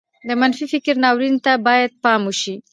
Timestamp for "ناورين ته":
1.03-1.51